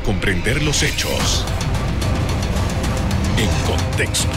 [0.00, 1.44] comprender los hechos
[3.36, 4.28] en contexto.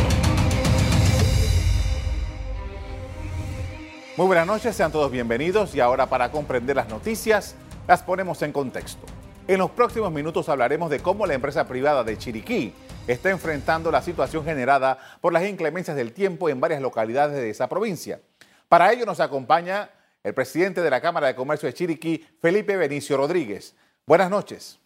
[4.15, 7.55] Muy buenas noches, sean todos bienvenidos y ahora para comprender las noticias
[7.87, 9.05] las ponemos en contexto.
[9.47, 12.73] En los próximos minutos hablaremos de cómo la empresa privada de Chiriquí
[13.07, 17.69] está enfrentando la situación generada por las inclemencias del tiempo en varias localidades de esa
[17.69, 18.19] provincia.
[18.67, 19.89] Para ello nos acompaña
[20.23, 23.75] el presidente de la Cámara de Comercio de Chiriquí, Felipe Benicio Rodríguez.
[24.05, 24.79] Buenas noches.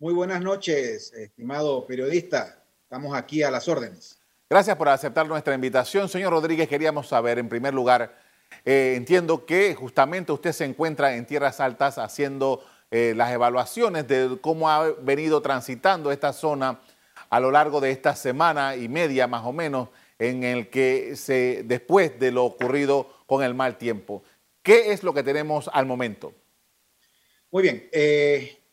[0.00, 2.64] Muy buenas noches, estimado periodista.
[2.82, 4.18] Estamos aquí a las órdenes.
[4.50, 6.08] Gracias por aceptar nuestra invitación.
[6.08, 8.18] Señor Rodríguez, queríamos saber, en primer lugar,
[8.64, 14.36] eh, entiendo que justamente usted se encuentra en Tierras Altas haciendo eh, las evaluaciones de
[14.40, 16.80] cómo ha venido transitando esta zona
[17.30, 21.62] a lo largo de esta semana y media más o menos en el que se,
[21.66, 24.24] después de lo ocurrido con el mal tiempo.
[24.60, 26.34] ¿Qué es lo que tenemos al momento?
[27.52, 27.88] Muy bien.
[27.92, 28.63] Eh,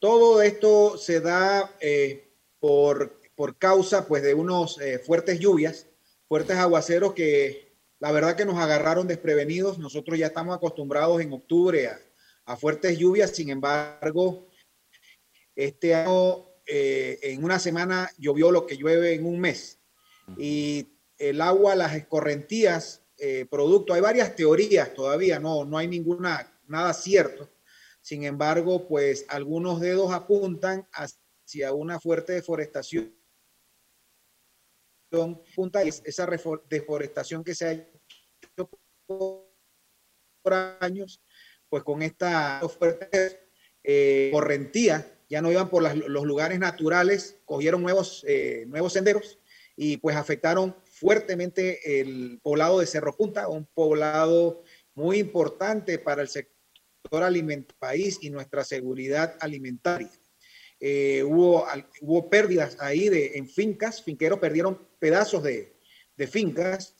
[0.00, 5.86] todo esto se da eh, por, por, causa pues, de unos eh, fuertes lluvias,
[6.26, 9.78] fuertes aguaceros que la verdad que nos agarraron desprevenidos.
[9.78, 12.00] Nosotros ya estamos acostumbrados en octubre a,
[12.46, 14.48] a fuertes lluvias, sin embargo,
[15.54, 19.80] este año en una semana llovió lo que llueve en un mes
[20.38, 20.86] y
[21.18, 26.94] el agua, las escorrentías, eh, producto, hay varias teorías todavía, no, no hay ninguna, nada
[26.94, 27.50] cierto.
[28.10, 33.16] Sin embargo, pues algunos dedos apuntan hacia una fuerte deforestación.
[36.02, 36.26] Esa
[36.68, 38.68] deforestación que se ha hecho
[39.06, 41.22] por años,
[41.68, 43.48] pues con esta fuerte
[43.84, 49.38] eh, correntía, ya no iban por los lugares naturales, cogieron nuevos, eh, nuevos senderos
[49.76, 56.28] y pues afectaron fuertemente el poblado de Cerro Punta, un poblado muy importante para el
[56.28, 56.59] sector
[57.18, 60.10] alimentario país y nuestra seguridad alimentaria.
[60.78, 61.66] Eh, hubo,
[62.00, 65.76] hubo pérdidas ahí de, en fincas, finqueros perdieron pedazos de,
[66.16, 66.96] de fincas,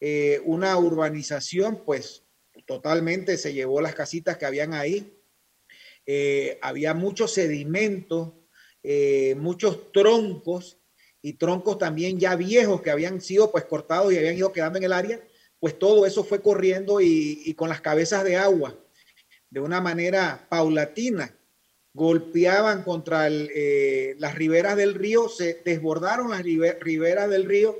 [0.00, 2.24] eh, una urbanización pues
[2.66, 5.18] totalmente se llevó las casitas que habían ahí,
[6.06, 8.40] eh, había mucho sedimento,
[9.36, 10.78] muchos troncos
[11.22, 14.84] y troncos también ya viejos que habían sido pues cortados y habían ido quedando en
[14.84, 15.26] el área,
[15.58, 18.78] pues todo eso fue corriendo y, con las cabezas de agua
[19.54, 21.32] de una manera paulatina.
[21.92, 27.78] Golpeaban contra eh, las riberas del río, se desbordaron las riberas del río,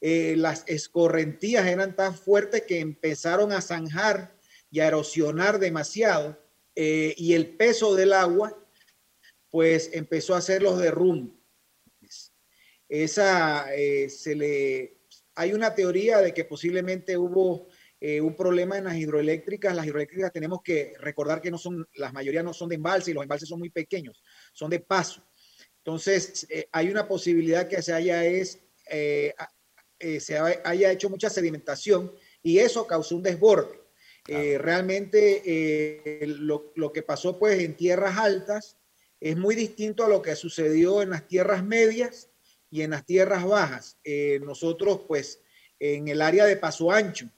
[0.00, 4.34] eh, las escorrentías eran tan fuertes que empezaron a zanjar
[4.70, 6.38] y a erosionar demasiado
[6.74, 8.56] eh, y el peso del agua
[9.50, 12.32] pues empezó a hacer los derrumbes.
[12.88, 13.66] Esa
[14.08, 14.96] se le
[15.34, 17.68] hay una teoría de que posiblemente hubo
[18.00, 19.74] eh, un problema en las hidroeléctricas.
[19.74, 23.14] Las hidroeléctricas tenemos que recordar que no son, las mayoría no son de embalse y
[23.14, 24.22] los embalses son muy pequeños,
[24.52, 25.22] son de paso.
[25.78, 32.12] Entonces, eh, hay una posibilidad que se haya, es, se haya hecho mucha sedimentación
[32.42, 33.78] y eso causó un desborde.
[34.26, 35.42] realmente
[36.26, 38.76] lo, lo, que pasó pues en tierras altas
[39.20, 42.30] es muy distinto a lo que sucedió en las tierras medias
[42.70, 43.98] y en las tierras bajas.
[44.02, 45.42] Eh, nosotros, pues,
[45.78, 47.28] en el área de Paso Ancho,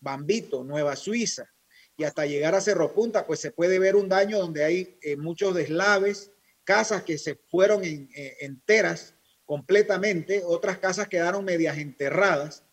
[0.00, 1.50] Bambito, Nueva Suiza,
[1.96, 5.16] y hasta llegar a Cerro Punta, pues se puede ver un daño donde hay eh,
[5.16, 6.32] muchos deslaves,
[6.64, 12.64] casas que se fueron en, eh, enteras completamente, otras casas quedaron medias enterradas.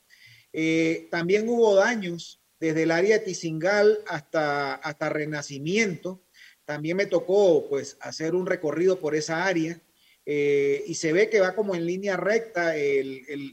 [1.12, 6.24] también hubo daños desde el área de Tizingal hasta, hasta Renacimiento.
[6.66, 9.80] También me tocó pues hacer un recorrido por esa área
[10.26, 12.74] eh, y se ve que va como en línea recta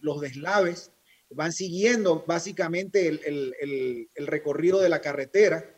[0.03, 0.91] los deslaves,
[1.35, 5.75] van siguiendo básicamente el, recorrido de la carretera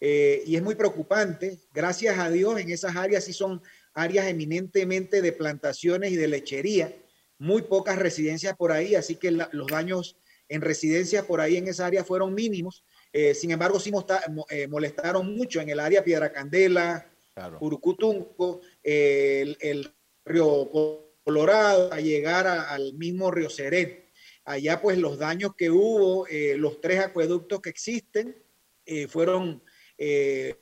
[0.00, 1.58] eh, y es muy preocupante.
[1.74, 3.62] Gracias a Dios en esas áreas sí son
[3.94, 6.94] áreas eminentemente de plantaciones y de lechería,
[7.38, 10.16] muy pocas residencias por ahí, así que los daños
[10.48, 12.84] en residencias por ahí en esa área fueron mínimos.
[13.12, 13.92] Eh, sin embargo, sí
[14.68, 17.58] molestaron mucho en el área Piedra Candela, claro.
[17.60, 19.92] Urucutunco, el, el
[20.24, 20.70] Río
[21.24, 23.99] Colorado, a llegar al mismo Río Seret.
[24.50, 28.36] Allá pues los daños que hubo, eh, los tres acueductos que existen,
[28.84, 29.62] eh, fueron
[29.96, 30.56] eh,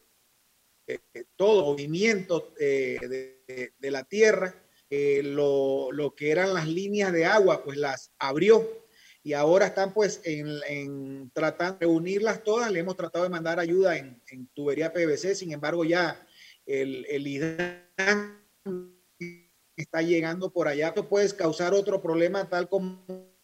[1.36, 8.86] todo movimiento de, la tierra, lo, que eran las líneas de agua, pues las abrió.
[9.22, 12.70] Y ahora están pues en, tratando de unirlas todas.
[12.70, 14.20] Le hemos tratado de mandar ayuda en,
[14.52, 16.26] tubería PVC, sin embargo ya
[16.66, 17.26] el, el
[19.76, 23.37] está llegando por allá, tú puedes causar otro problema tal como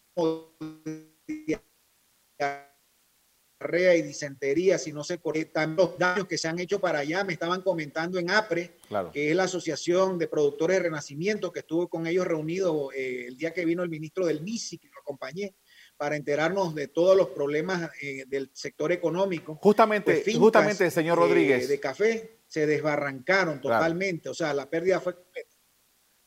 [3.59, 7.23] diarrea y disentería si no se cortan los daños que se han hecho para allá.
[7.23, 8.77] Me estaban comentando en APRE,
[9.11, 13.37] que es la Asociación de Productores de Renacimiento, que estuvo con ellos reunido eh, el
[13.37, 15.55] día que vino el ministro del MISI, que lo acompañé,
[15.97, 19.55] para enterarnos de todos los problemas eh, del sector económico.
[19.61, 21.67] Justamente, pues justamente, señor Rodríguez.
[21.67, 25.54] de café se desbarrancaron totalmente, o sea, la pérdida fue completa.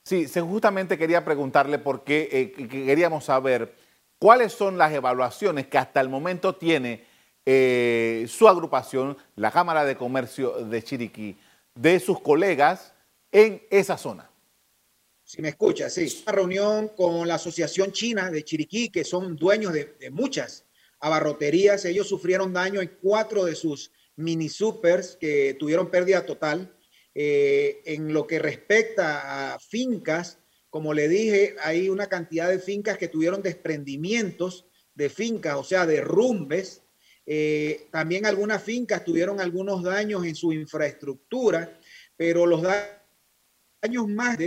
[0.08, 3.74] Sí, justamente quería preguntarle porque eh, queríamos saber
[4.18, 7.04] cuáles son las evaluaciones que hasta el momento tiene
[7.44, 11.36] eh, su agrupación, la Cámara de Comercio de Chiriquí,
[11.74, 12.94] de sus colegas
[13.30, 14.30] en esa zona.
[15.24, 16.22] Si me escucha, sí.
[16.22, 20.64] Una reunión con la Asociación China de Chiriquí, que son dueños de, de muchas
[21.00, 21.84] abarroterías.
[21.84, 26.74] Ellos sufrieron daño en cuatro de sus mini supers que tuvieron pérdida total.
[27.20, 30.38] Eh, en lo que respecta a fincas,
[30.70, 35.84] como le dije, hay una cantidad de fincas que tuvieron desprendimientos de fincas, o sea,
[35.84, 36.84] derrumbes.
[37.26, 41.80] Eh, también algunas fincas tuvieron algunos daños en su infraestructura,
[42.16, 44.38] pero los daños más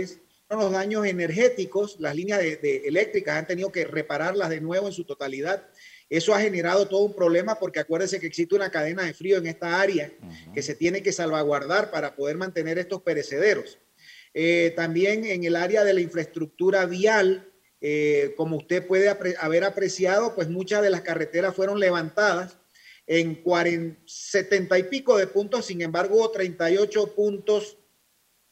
[0.48, 2.00] son los daños energéticos.
[2.00, 5.68] Las líneas eléctricas han tenido que repararlas de nuevo en su totalidad.
[6.12, 9.46] Eso ha generado todo un problema porque acuérdense que existe una cadena de frío en
[9.46, 10.12] esta área
[10.52, 13.78] que se tiene que salvaguardar para poder mantener estos perecederos.
[14.34, 17.50] Eh, también en el área de la infraestructura vial,
[17.80, 22.58] eh, como usted puede haber apreciado, pues muchas de las carreteras fueron levantadas
[23.06, 27.78] en 40, 70 y pico de puntos, sin embargo hubo 38 puntos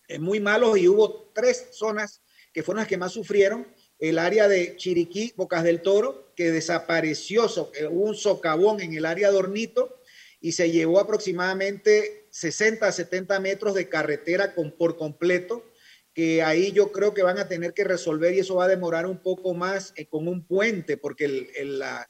[0.08, 2.22] eh, muy malos y hubo tres zonas
[2.54, 3.66] que fueron las que más sufrieron
[4.00, 7.44] el área de Chiriquí, Bocas del Toro, que desapareció,
[7.74, 10.00] eh, hubo un socavón en el área de Hornito
[10.40, 15.70] y se llevó aproximadamente 60 a 70 metros de carretera con, por completo,
[16.14, 19.06] que ahí yo creo que van a tener que resolver y eso va a demorar
[19.06, 22.08] un poco más eh, con un puente, porque la,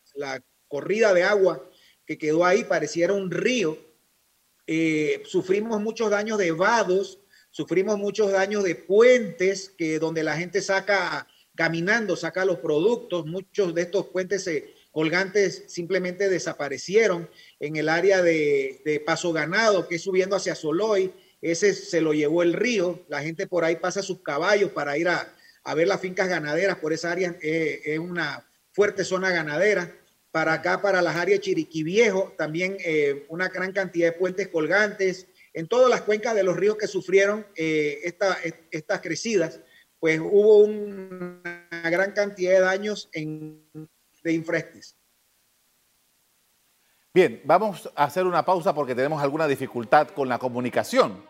[0.69, 1.69] corrida de agua
[2.07, 3.77] que quedó ahí pareciera un río.
[4.69, 7.19] Eh, sufrimos muchos daños de vados,
[7.51, 11.27] sufrimos muchos daños de puentes que donde la gente saca
[11.61, 13.27] caminando, saca los productos.
[13.27, 17.29] Muchos de estos puentes eh, colgantes simplemente desaparecieron
[17.59, 21.13] en el área de, Paso Ganado, que es subiendo hacia Soloy.
[21.43, 23.05] Ese se lo llevó el río.
[23.11, 25.35] La gente por ahí pasa sus caballos para ir a,
[25.75, 26.79] ver las fincas ganaderas.
[26.79, 29.95] Por esa área eh, es una fuerte zona ganadera.
[30.31, 35.27] Para acá, para las áreas Chiriquí Viejo, también eh, una gran cantidad de puentes colgantes.
[35.53, 39.61] En todas las cuencas de los ríos que sufrieron estas crecidas
[40.01, 43.63] pues hubo una gran cantidad de daños en,
[44.25, 44.97] de infrestes.
[47.13, 51.23] Bien, vamos a hacer una pausa porque tenemos alguna dificultad con la comunicación.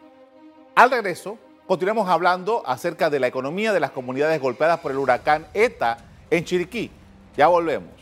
[0.76, 5.46] Al regreso, continuamos hablando acerca de la economía de las comunidades golpeadas por el huracán
[5.52, 5.98] ETA
[6.30, 6.90] en Chiriquí.
[7.36, 7.99] Ya volvemos.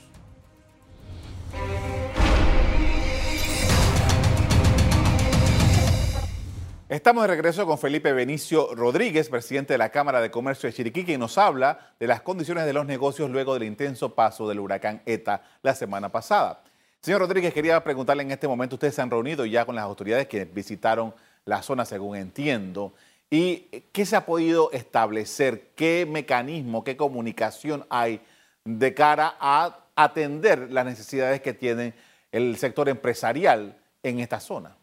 [6.89, 11.05] Estamos de regreso con Felipe Benicio Rodríguez, presidente de la Cámara de Comercio de Chiriquí,
[11.05, 15.03] quien nos habla de las condiciones de los negocios luego del intenso paso del huracán
[15.05, 16.65] ETA la semana pasada.
[17.03, 20.29] Señor Rodríguez, quería preguntarle en este momento, ustedes se han reunido ya con las autoridades
[20.29, 21.15] que visitaron
[21.45, 22.95] la zona, según entiendo,
[23.29, 28.23] y qué se ha podido establecer, qué mecanismo, qué comunicación hay
[28.65, 31.93] de cara a atender las necesidades que tiene
[32.33, 34.75] el sector empresarial en esta zona.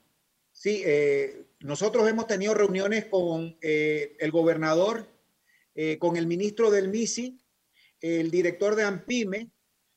[0.51, 5.09] Sí, eh, nosotros hemos tenido reuniones con eh, el gobernador,
[5.73, 7.43] eh, con el ministro del MISI,
[8.01, 9.49] el director de AMPIME.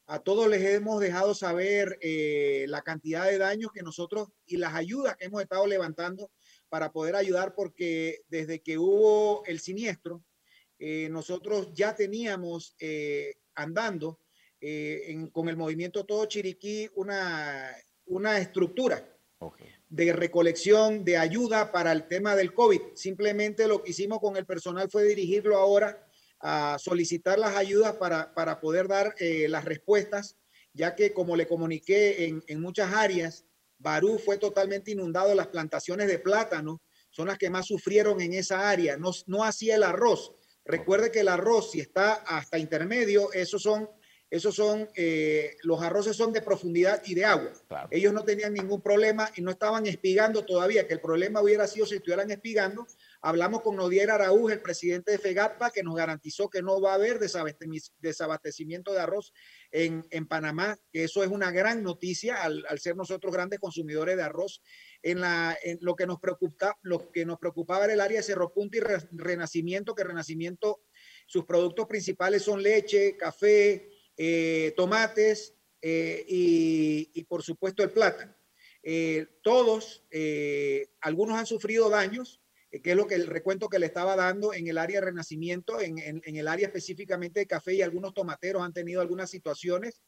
[0.07, 4.75] A todos les hemos dejado saber eh, la cantidad de daños que nosotros y las
[4.75, 6.31] ayudas que hemos estado levantando
[6.71, 10.25] para poder ayudar, porque desde que hubo el siniestro,
[11.11, 12.77] nosotros ya teníamos
[13.55, 14.21] andando
[15.33, 17.75] con el movimiento Todo Chiriquí una,
[18.07, 19.05] una estructura.
[19.39, 22.81] Okay de recolección, de ayuda para el tema del COVID.
[22.95, 26.07] Simplemente lo que hicimos con el personal fue dirigirlo ahora
[26.41, 30.37] a solicitar las ayudas para, para poder dar eh, las respuestas,
[30.73, 33.45] ya que como le comuniqué en, en muchas áreas,
[33.79, 38.69] Barú fue totalmente inundado, las plantaciones de plátano son las que más sufrieron en esa
[38.69, 40.35] área, no, no hacía el arroz.
[40.65, 43.89] Recuerde que el arroz, si está hasta intermedio, esos son
[44.31, 47.51] esos son, eh, los arroces son de profundidad y de agua.
[47.91, 51.87] Ellos no tenían ningún problema y no estaban espigando todavía, que el problema hubiera sido
[51.87, 52.87] si estuvieran espigando.
[53.23, 56.95] Hablamos con Nodier Araúj, el presidente de FEGAPA, que nos garantizó que no va a
[56.97, 59.33] haber desabastecimiento de arroz
[59.71, 64.63] en, Panamá, que eso es una gran noticia al, ser nosotros grandes consumidores de arroz.
[65.03, 68.53] En, la, lo, que nos preocupa, lo que nos preocupaba era el área de Cerro
[68.53, 68.81] Punta y
[69.13, 70.83] Renacimiento, que Renacimiento,
[71.27, 78.35] sus productos principales son leche, café, eh, tomates y, por supuesto el plátano.
[79.43, 80.05] todos,
[81.01, 84.67] algunos han sufrido daños, que es lo que el recuento que le estaba dando en
[84.67, 89.01] el área de renacimiento, en, el área específicamente de café y algunos tomateros han tenido
[89.01, 90.03] algunas situaciones.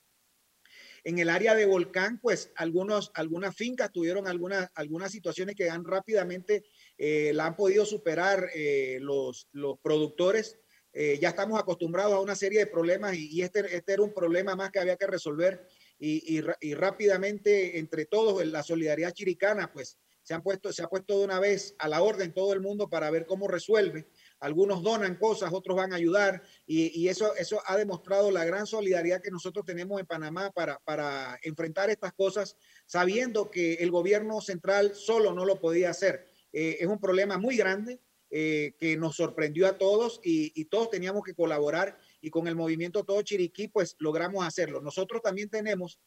[1.05, 5.85] En el área de volcán, pues algunos, algunas fincas tuvieron algunas, algunas situaciones que han
[5.85, 6.65] rápidamente
[6.99, 10.59] eh, la han podido superar eh, los, los productores.
[10.93, 14.57] Eh, ya estamos acostumbrados a una serie de problemas y, este, este era un problema
[14.57, 15.67] más que había que resolver
[15.99, 20.89] y, y, y rápidamente entre todos la solidaridad chiricana, pues se, han puesto, se ha
[20.89, 24.07] puesto de una vez a la orden todo el mundo para ver cómo resuelve.
[24.39, 29.23] Algunos donan cosas, otros van a ayudar y, eso, eso ha demostrado la gran solidaridad
[29.23, 32.57] que nosotros tenemos en Panamá para, para enfrentar estas cosas,
[32.87, 36.27] sabiendo que el gobierno central solo no lo podía hacer.
[36.53, 40.91] Eh, es un problema muy grande eh, que nos sorprendió a todos y, y, todos
[40.91, 44.81] teníamos que colaborar y con el movimiento Todo Chiriquí pues logramos hacerlo.
[44.81, 46.01] Nosotros también tenemos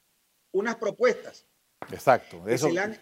[0.52, 1.46] unas propuestas.
[1.92, 2.48] Exacto.
[2.48, 2.68] Eso...
[2.68, 3.00] Que, se le han,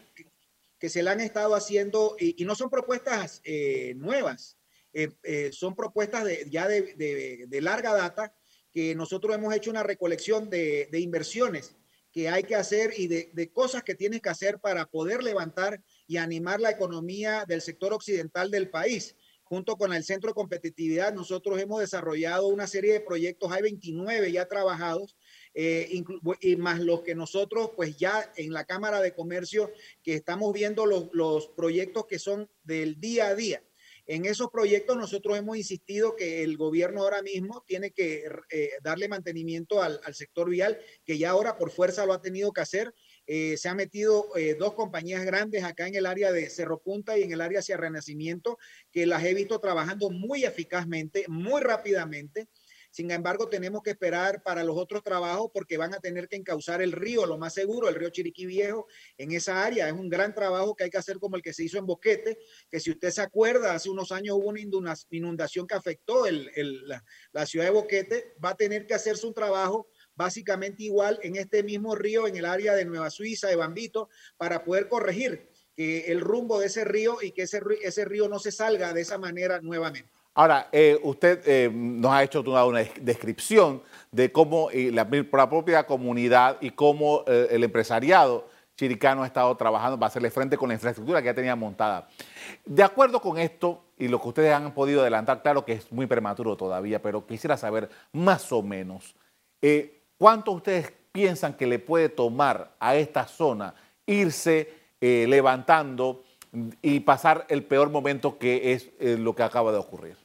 [0.80, 4.58] que se le han estado haciendo y, y no son propuestas eh, nuevas.
[4.94, 8.36] Eh, eh, son propuestas de, ya de, de, larga data
[8.72, 11.76] que nosotros hemos hecho una recolección de, inversiones
[12.12, 16.18] que hay que hacer y de, cosas que tienes que hacer para poder levantar y
[16.18, 19.16] animar la economía del sector occidental del país.
[19.44, 24.32] Junto con el Centro de Competitividad, nosotros hemos desarrollado una serie de proyectos, hay 29
[24.32, 25.18] ya trabajados,
[25.54, 26.04] eh,
[26.40, 29.70] y más los que nosotros, pues ya en la Cámara de Comercio,
[30.04, 33.62] que estamos viendo los, los proyectos que son del día a día.
[34.12, 39.08] En esos proyectos nosotros hemos insistido que el gobierno ahora mismo tiene que eh, darle
[39.08, 42.94] mantenimiento al, sector vial, que ya ahora por fuerza lo ha tenido que hacer.
[43.26, 47.18] Eh, se han metido eh, dos compañías grandes acá en el área de Cerro Punta
[47.18, 48.58] y en el área hacia Renacimiento,
[48.92, 52.50] que las he visto trabajando muy eficazmente, muy rápidamente.
[52.92, 56.82] Sin embargo, tenemos que esperar para los otros trabajos porque van a tener que encauzar
[56.82, 58.86] el río, lo más seguro, el río Chiriquí Viejo
[59.18, 59.88] en esa área.
[59.88, 62.38] Es un gran trabajo que hay que hacer como el que se hizo en Boquete,
[62.70, 64.60] que si usted se acuerda, hace unos años hubo una
[65.10, 70.84] inundación que afectó la, ciudad de Boquete, va a tener que hacerse un trabajo básicamente
[70.84, 74.90] igual en este mismo río, en el área de Nueva Suiza, de Bambito, para poder
[74.90, 78.94] corregir que el rumbo de ese río y que ese, ese río no se salga
[78.94, 80.12] de esa manera nuevamente.
[80.34, 85.10] Ahora, eh, usted eh, nos ha hecho una descripción de cómo la,
[85.50, 88.48] propia comunidad y cómo eh, el empresariado
[88.78, 92.08] chiricano ha estado trabajando para hacerle frente con la infraestructura que ya tenía montada.
[92.66, 96.06] De acuerdo con esto y lo que ustedes han podido adelantar, claro que es muy
[96.06, 99.14] prematuro todavía, pero quisiera saber más o menos
[100.18, 103.76] cuánto ustedes piensan que le puede tomar a esta zona
[104.08, 106.24] irse levantando
[106.82, 110.21] y pasar el peor momento que es lo que acaba de ocurrir.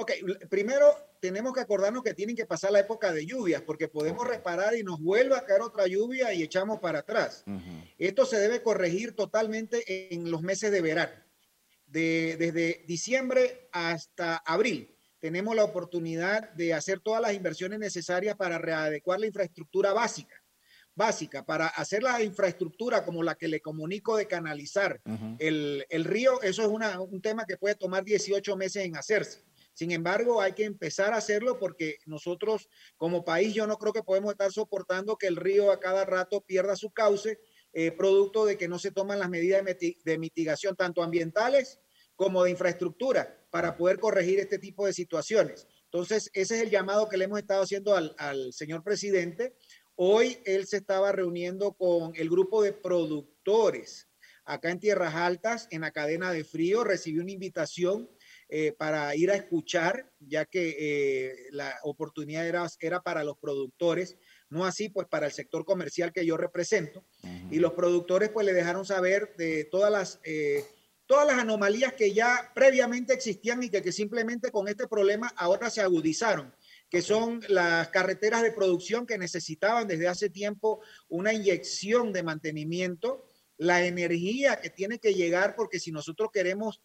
[0.00, 0.12] Ok,
[0.48, 4.76] primero tenemos que acordarnos que tienen que pasar la época de lluvias, porque podemos reparar
[4.76, 7.42] y nos vuelve a caer otra lluvia y echamos para atrás.
[7.98, 11.20] Esto se debe corregir totalmente en los meses de verano.
[11.84, 18.56] De, desde diciembre hasta abril tenemos la oportunidad de hacer todas las inversiones necesarias para
[18.56, 20.36] readecuar la infraestructura básica.
[20.94, 25.00] Básica, para hacer la infraestructura como la que le comunico de canalizar
[25.40, 29.48] el, el, río, eso es una, un tema que puede tomar 18 meses en hacerse
[29.78, 34.02] sin embargo, hay que empezar a hacerlo porque nosotros como país yo no creo que
[34.02, 37.38] podemos estar soportando que el río a cada rato pierda su cauce,
[37.72, 39.64] eh, producto de que no se toman las medidas
[40.04, 41.78] de mitigación tanto ambientales
[42.16, 45.68] como de infraestructura para poder corregir este tipo de situaciones.
[45.84, 49.54] Entonces, ese es el llamado que le hemos estado haciendo al, al señor presidente.
[49.94, 54.08] Hoy él se estaba reuniendo con el grupo de productores
[54.48, 58.10] acá en Tierras Altas, en la cadena de frío, recibió una invitación
[58.50, 64.16] eh, para ir a escuchar, ya que eh, la oportunidad era, era para los productores,
[64.48, 67.04] no así pues para el sector comercial que yo represento.
[67.50, 70.64] Y los productores pues le dejaron saber de todas las, eh,
[71.06, 75.68] todas las anomalías que ya previamente existían y que, que simplemente con este problema ahora
[75.68, 76.54] se agudizaron
[76.90, 83.26] que son las carreteras de producción que necesitaban desde hace tiempo una inyección de mantenimiento,
[83.58, 86.80] la energía que tiene que llegar, porque si nosotros queremos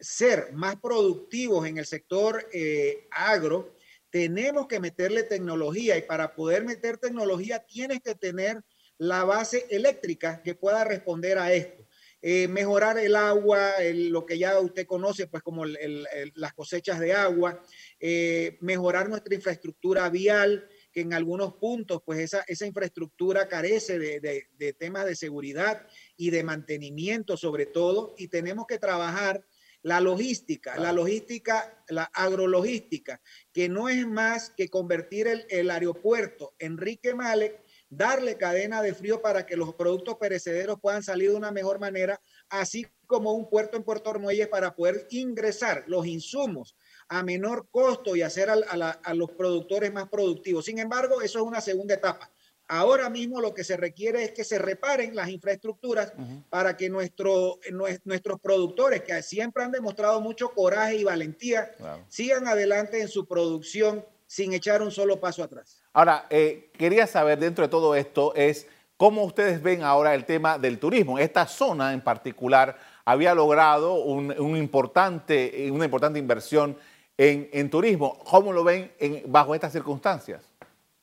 [0.00, 3.74] ser más productivos en el sector eh, agro,
[4.10, 8.62] tenemos que meterle tecnología y para poder meter tecnología tienes que tener
[8.98, 11.86] la base eléctrica que pueda responder a esto.
[12.22, 17.62] Eh, mejorar el agua, lo que ya usted conoce, pues como las cosechas de agua,
[17.98, 24.48] eh, mejorar nuestra infraestructura vial, que en algunos puntos, pues esa, esa infraestructura carece de,
[24.52, 29.42] de temas de seguridad y de mantenimiento sobre todo, y tenemos que trabajar
[29.82, 33.20] la logística, la logística, la agrologística,
[33.52, 39.46] que no es más que convertir el, aeropuerto Enrique Malek darle cadena de frío para
[39.46, 43.82] que los productos perecederos puedan salir de una mejor manera, así como un puerto en
[43.82, 46.76] Puerto Armuelles para poder ingresar los insumos
[47.08, 50.64] a menor costo y hacer a, los productores más productivos.
[50.64, 52.30] Sin embargo, eso es una segunda etapa.
[52.72, 56.12] Ahora mismo lo que se requiere es que se reparen las infraestructuras
[56.50, 57.58] para que nuestro,
[58.04, 61.72] nuestros productores, que siempre han demostrado mucho coraje y valentía,
[62.06, 65.82] sigan adelante en su producción sin echar un solo paso atrás.
[65.92, 70.56] Ahora, eh, quería saber dentro de todo esto es cómo ustedes ven ahora el tema
[70.56, 71.18] del turismo.
[71.18, 76.76] Esta zona en particular había logrado un, importante, una importante inversión
[77.18, 78.20] en, turismo.
[78.20, 78.92] ¿Cómo lo ven
[79.26, 80.49] bajo estas circunstancias?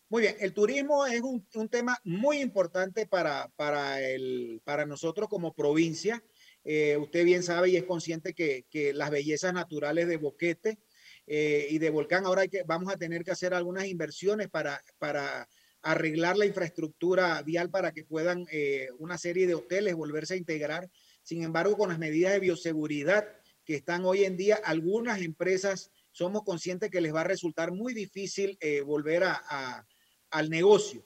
[0.10, 5.54] Muy bien, el turismo es un, tema muy importante para, para, el, para nosotros como
[5.54, 6.24] provincia.
[6.64, 10.80] Eh, usted bien sabe y es consciente que, las bellezas naturales de Boquete
[11.26, 14.82] eh, y de Volcán, ahora hay que, vamos a tener que hacer algunas inversiones para,
[14.98, 15.50] para
[15.82, 20.90] arreglar la infraestructura vial para que puedan eh, una serie de hoteles volverse a integrar.
[21.22, 23.28] Sin embargo, con las medidas de bioseguridad
[23.66, 27.94] que están hoy en día, algunas empresas somos conscientes que les va a resultar muy
[27.94, 29.86] difícil volver a
[30.32, 31.04] al negocio.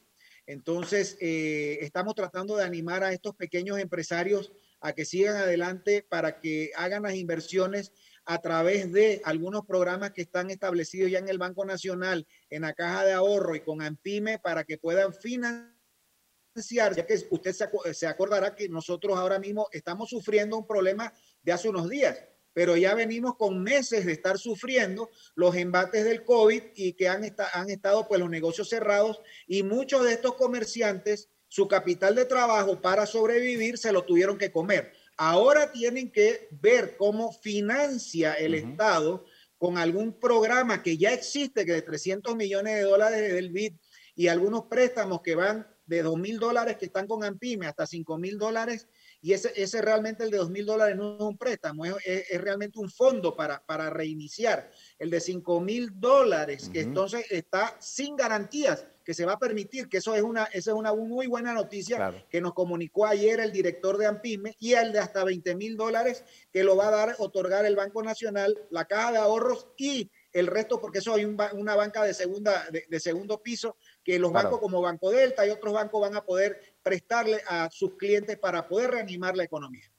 [0.48, 4.52] Entonces, eh, estamos tratando de animar a estos pequeños empresarios
[4.82, 7.94] a que sigan adelante para que hagan las inversiones
[8.26, 12.74] a través de algunos programas que están establecidos ya en el Banco Nacional, en la
[12.74, 17.56] Caja de Ahorro y con AMPIME para que puedan financiar, ya que usted
[17.94, 21.14] se acordará que nosotros ahora mismo estamos sufriendo un problema
[21.44, 22.20] de hace unos días
[22.54, 27.24] pero ya venimos con meses de estar sufriendo los embates del COVID y que han,
[27.54, 32.82] han estado pues los negocios cerrados y muchos de estos comerciantes, su capital de trabajo
[32.82, 34.94] para sobrevivir se lo tuvieron que comer.
[35.18, 39.26] Ahora tienen que ver cómo financia el Estado
[39.58, 43.74] con algún programa que ya existe, que de 300 millones de dólares del BID
[44.16, 48.18] y algunos préstamos que van de 2 mil dólares que están con AMPIME hasta 5
[48.18, 48.88] mil dólares
[49.22, 52.42] y ese, ese realmente el de dos mil dólares no es un préstamo, es, es,
[52.42, 54.72] realmente un fondo para, para reiniciar.
[54.98, 59.90] El de cinco mil dólares, que entonces está sin garantías, que se va a permitir,
[59.90, 63.52] que eso es una, esa es una muy buena noticia que nos comunicó ayer el
[63.52, 67.16] director de AMPIME y el de hasta 20 mil dólares que lo va a dar,
[67.20, 71.76] otorgar el Banco Nacional, la Caja de Ahorros y el resto, porque eso hay una
[71.76, 76.02] banca de, segunda, de, segundo piso, que los bancos como Banco Delta y otros bancos
[76.02, 79.92] van a poder prestarle a sus clientes para poder reanimar la economía.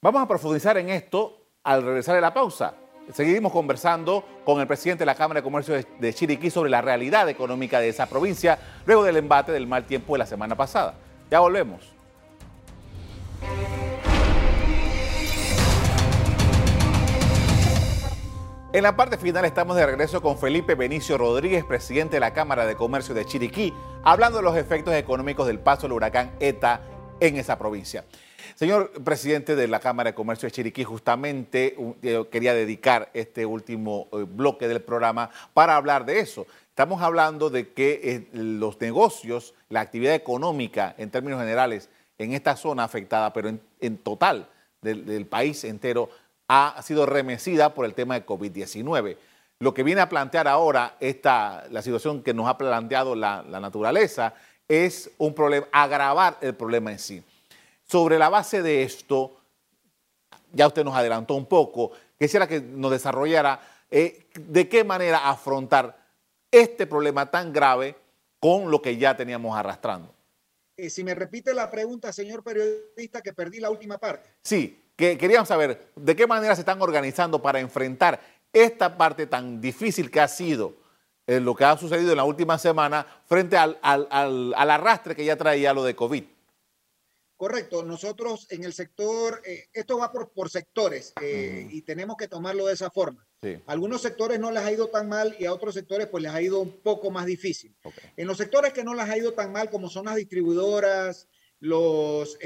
[0.00, 2.74] Vamos a profundizar en esto al regresar de la pausa.
[3.12, 7.28] Seguimos conversando con el presidente de la Cámara de Comercio de Chiriquí sobre la realidad
[7.28, 10.94] económica de esa provincia luego del embate del mal tiempo de la semana pasada.
[11.30, 11.97] Ya volvemos.
[18.70, 22.66] En la parte final estamos de regreso con Felipe Benicio Rodríguez, presidente de la Cámara
[22.66, 23.72] de Comercio de Chiriquí,
[24.04, 26.82] hablando de los efectos económicos del paso del huracán ETA
[27.18, 28.04] en esa provincia.
[28.56, 31.76] Señor presidente de la Cámara de Comercio de Chiriquí, justamente
[32.30, 36.46] quería dedicar este último eh, bloque del programa para hablar de eso.
[36.68, 42.54] Estamos hablando de que eh, los negocios, la actividad económica en términos generales en esta
[42.54, 43.48] zona afectada, pero
[43.80, 44.50] en, total
[44.82, 46.10] del país entero,
[46.48, 49.16] ha sido remecida por el tema de COVID-19.
[49.60, 54.34] Lo que viene a plantear ahora esta, la situación que nos ha planteado la, naturaleza
[54.66, 57.22] es un problema, agravar el problema en sí.
[57.84, 59.36] Sobre la base de esto,
[60.52, 65.98] ya usted nos adelantó un poco, quisiera que nos desarrollara eh, de qué manera afrontar
[66.50, 67.94] este problema tan grave
[68.40, 70.14] con lo que ya teníamos arrastrando.
[70.76, 74.30] Eh, si me repite la pregunta, señor periodista, que perdí la última parte.
[74.42, 78.20] Sí, que queríamos saber de qué manera se están organizando para enfrentar
[78.52, 80.74] esta parte tan difícil que ha sido
[81.24, 83.78] eh, lo que ha sucedido en la última semana frente al,
[84.56, 86.24] arrastre que ya traía lo de COVID.
[87.36, 92.66] Correcto, nosotros en el sector, eh, esto va por, sectores eh, y tenemos que tomarlo
[92.66, 93.24] de esa forma.
[93.66, 96.42] algunos sectores no les ha ido tan mal y a otros sectores pues les ha
[96.42, 97.76] ido un poco más difícil.
[98.16, 101.28] En los sectores que no les ha ido tan mal como son las distribuidoras,
[101.60, 102.36] los,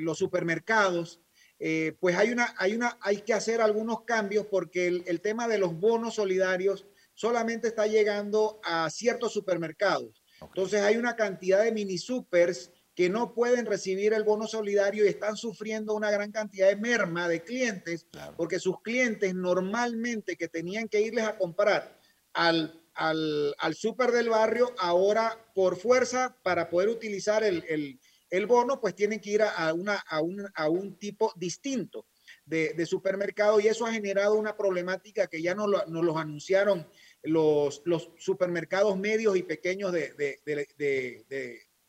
[0.00, 1.20] los supermercados,
[1.58, 5.58] eh, pues hay, una, hay, una, hay que hacer algunos cambios porque el, tema de
[5.58, 10.22] los bonos solidarios solamente está llegando a ciertos supermercados.
[10.40, 15.08] Entonces hay una cantidad de mini supers que no pueden recibir el bono solidario y
[15.08, 20.88] están sufriendo una gran cantidad de merma de clientes porque sus clientes normalmente que tenían
[20.88, 21.98] que irles a comprar
[22.32, 27.98] al, al, al super del barrio, ahora por fuerza para poder utilizar el, el
[28.30, 32.06] el bono, pues tienen que ir a, una, a, un, a un tipo distinto
[32.44, 36.88] de, supermercado y eso ha generado una problemática que ya nos, lo, nos los anunciaron
[37.22, 40.12] los, los supermercados medios y pequeños de,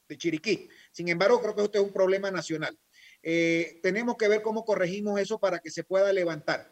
[0.08, 0.69] de Chiriquí.
[0.91, 2.78] Sin embargo, creo que esto es un problema nacional.
[3.23, 6.71] Eh, tenemos que ver cómo corregimos eso para que se pueda levantar.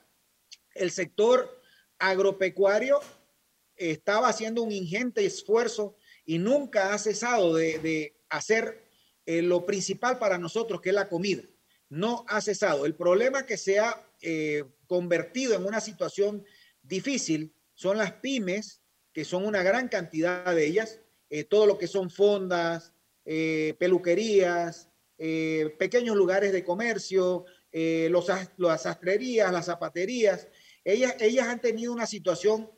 [0.74, 1.62] El sector
[2.00, 3.00] agropecuario
[3.76, 8.85] estaba haciendo un ingente esfuerzo y nunca ha cesado de, hacer
[9.26, 11.42] eh, lo principal para nosotros, que es la comida.
[11.90, 12.86] No ha cesado.
[12.86, 16.44] El problema que se ha eh, convertido en una situación
[16.84, 18.82] difícil son las pymes,
[19.14, 22.92] que son una gran cantidad de ellas, eh, todo lo que son fondas,
[23.80, 30.48] peluquerías, pequeños lugares de comercio, las sastrerías, las zapaterías.
[30.84, 32.70] Ellas, ellas han tenido una situación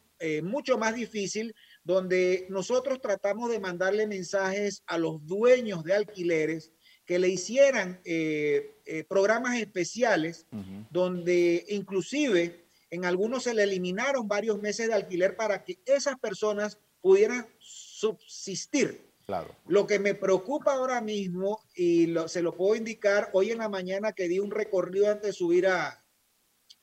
[0.44, 1.54] mucho más difícil
[1.88, 6.74] donde nosotros tratamos de mandarle mensajes a los dueños de alquileres
[7.06, 10.46] que le hicieran eh, eh, programas especiales
[10.92, 16.78] donde inclusive en algunos se le eliminaron varios meses de alquiler para que esas personas
[17.00, 19.06] pudieran subsistir.
[19.26, 19.56] Claro.
[19.66, 24.12] Lo que me preocupa ahora mismo, y se lo puedo indicar hoy en la mañana
[24.12, 26.04] que di un recorrido antes de subir a,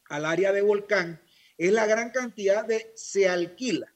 [0.09, 1.21] al área de volcán,
[1.59, 3.94] es la gran cantidad de se alquila.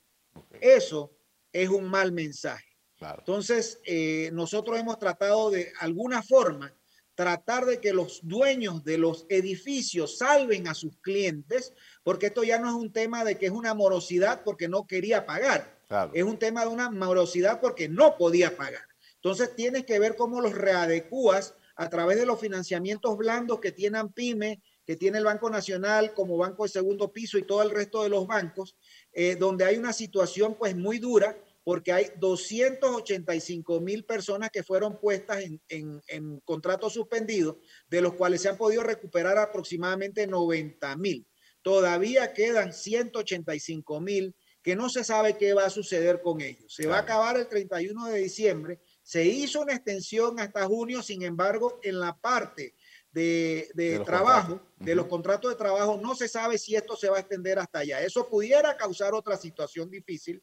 [0.61, 1.13] Eso
[1.53, 2.65] es un mal mensaje.
[3.01, 6.75] Entonces, eh, nosotros hemos tratado de alguna forma
[7.15, 11.75] tratar de que los dueños de los edificios salven a sus clientes,
[12.05, 15.27] porque esto ya no es un tema de que es una morosidad porque no quería
[15.27, 15.81] pagar,
[16.13, 18.83] es un tema de una morosidad porque no podía pagar.
[19.17, 24.11] Entonces, tienes que ver cómo los readecúas a través de los financiamientos blandos que tienen
[24.11, 28.03] PYME, que tiene el Banco Nacional como banco de segundo piso y todo el resto
[28.03, 28.77] de los bancos,
[29.21, 35.01] eh, donde hay una situación pues muy dura porque hay 285 mil personas que fueron
[35.01, 37.57] puestas en, en, en contratos suspendidos,
[37.91, 41.27] de los cuales se han podido recuperar aproximadamente 90 mil.
[41.63, 46.73] Todavía quedan 185 mil que no se sabe qué va a suceder con ellos.
[46.73, 48.81] Se va a acabar el 31 de diciembre.
[49.03, 52.77] Se hizo una extensión hasta junio, sin embargo, en la parte
[53.19, 57.21] de, trabajo, de los contratos de trabajo, no se sabe si esto se va a
[57.21, 58.01] extender hasta allá.
[58.01, 60.43] Eso pudiera causar otra situación difícil.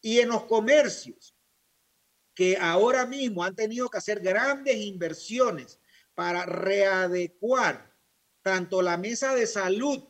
[0.00, 1.34] Y en los comercios,
[2.34, 5.80] que ahora mismo han tenido que hacer grandes inversiones
[6.14, 7.94] para readecuar
[8.42, 10.04] tanto la mesa de salud,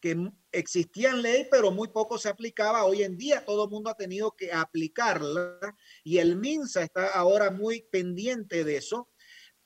[0.00, 2.84] que existía en ley, pero muy poco se aplicaba.
[2.84, 5.58] Hoy en día todo el mundo ha tenido que aplicarla
[6.04, 9.08] y el MINSA está ahora muy pendiente de eso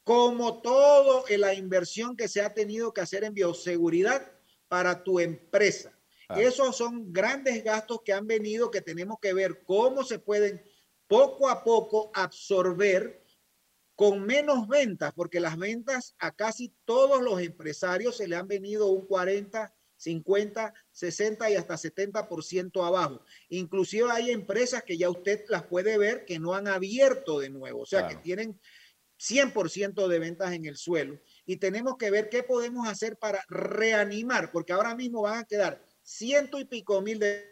[0.04, 4.32] como todo en la inversión que se ha tenido que hacer en bioseguridad
[4.68, 5.96] para tu empresa.
[6.36, 10.62] Esos son grandes gastos que han venido que tenemos que ver cómo se pueden
[11.06, 13.22] poco a poco absorber
[13.94, 18.86] con menos ventas, porque las ventas a casi todos los empresarios se le han venido
[18.86, 23.22] un 40, 50, 60 y hasta 70% abajo.
[23.50, 27.82] Inclusive hay empresas que ya usted las puede ver que no han abierto de nuevo,
[27.82, 28.58] o sea, que tienen
[29.22, 34.50] 100% de ventas en el suelo y tenemos que ver qué podemos hacer para reanimar,
[34.50, 37.48] porque ahora mismo van a quedar ciento y pico mil de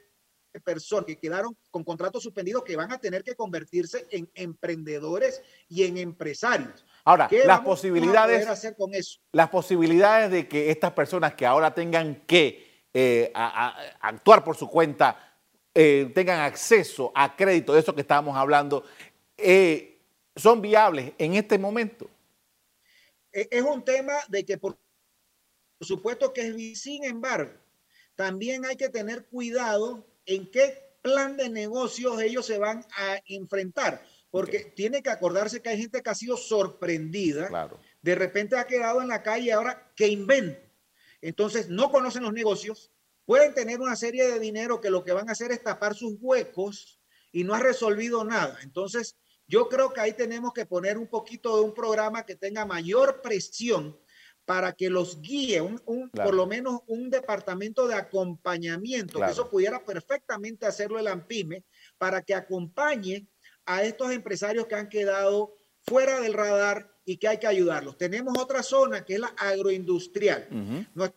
[0.64, 5.84] personas que quedaron con contratos suspendidos que van a tener que convertirse en emprendedores y
[5.84, 6.84] en empresarios.
[7.04, 9.20] Ahora, las posibilidades, hacer con eso?
[9.30, 15.38] las posibilidades de que estas personas que ahora tengan que eh, actuar por su cuenta
[15.72, 18.84] eh, tengan acceso a crédito, de eso que estábamos hablando,
[19.36, 19.89] eh,
[20.36, 22.08] son viables en este momento?
[23.32, 24.78] E-, es un tema de que por
[25.80, 27.52] supuesto que es, sin embargo,
[28.14, 34.04] también hay que tener cuidado en qué plan de negocios ellos se van a enfrentar,
[34.30, 37.80] porque tiene que acordarse que hay gente que ha sido sorprendida, claro.
[38.02, 40.60] de repente ha quedado en la calle ahora que inventa.
[41.22, 42.90] Entonces no conocen los negocios,
[43.24, 46.16] pueden tener una serie de dinero que lo que van a hacer es tapar sus
[46.20, 47.00] huecos
[47.32, 48.58] y no ha resolvido nada.
[48.62, 49.16] Entonces,
[49.50, 53.20] yo creo que ahí tenemos que poner un poquito de un programa que tenga mayor
[53.20, 53.98] presión
[54.44, 59.84] para que los guíe, un, por lo menos un departamento de acompañamiento, que eso pudiera
[59.84, 61.64] perfectamente hacerlo el AMPIME,
[61.98, 63.26] para que acompañe
[63.66, 67.98] a estos empresarios que han quedado fuera del radar y que hay que ayudarlos.
[67.98, 70.46] Tenemos otra zona que es la agroindustrial.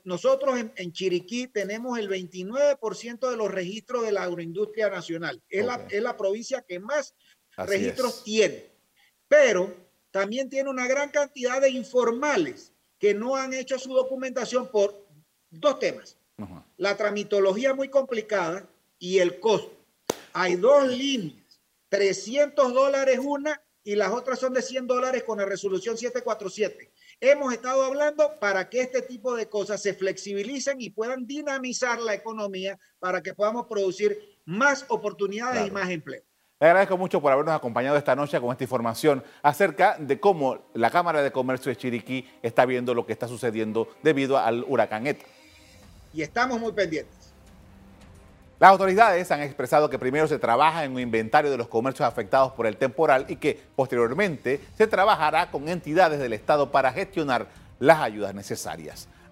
[0.04, 5.42] Nosotros en, Chiriquí tenemos el 29% de los registros de la agroindustria nacional.
[5.50, 7.14] Es, la, es la provincia que más
[7.58, 8.66] registros tiene,
[9.28, 9.76] pero
[10.12, 15.06] también tiene una gran cantidad de informales que no han hecho su documentación por
[15.50, 16.18] dos temas.
[16.78, 18.68] La tramitología muy complicada
[19.00, 19.78] y el costo.
[20.34, 25.46] Hay dos líneas, 300 dólares una y las otras son de 100 dólares con la
[25.46, 26.92] resolución 747.
[27.20, 32.14] Hemos estado hablando para que este tipo de cosas se flexibilicen y puedan dinamizar la
[32.14, 36.24] economía para que podamos producir más oportunidades y más empleo.
[36.64, 40.90] Le agradezco mucho por habernos acompañado esta noche con esta información acerca de cómo la
[40.90, 45.26] Cámara de Comercio de Chiriquí está viendo lo que está sucediendo debido al huracán ETA.
[46.14, 47.34] Y estamos muy pendientes.
[48.62, 52.54] Las autoridades han expresado que primero se trabaja en un inventario de los comercios afectados
[52.54, 57.48] por el temporal y que posteriormente se trabajará con entidades del Estado para gestionar
[57.80, 59.10] las ayudas necesarias.